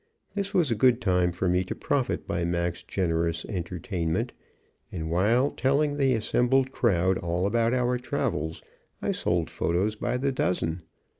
[0.33, 4.31] This was a good time for me to profit by Mac's generous entertainment,
[4.91, 8.63] and while telling the assembled crowd all about our travels,
[8.99, 10.81] I sold photos by the dozen.